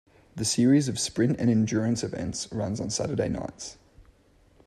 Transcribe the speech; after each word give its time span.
The 0.35 0.45
series 0.45 0.87
of 0.87 0.97
sprint 0.99 1.39
and 1.39 1.47
endurance 1.47 2.03
events 2.03 2.51
runs 2.51 2.79
on 2.79 2.89
Saturday 2.89 3.29
nights. 3.29 3.77